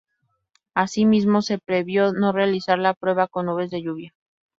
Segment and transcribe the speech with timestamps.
[0.73, 4.15] Así mismo se previó no realizar la prueba con nubes de lluvia.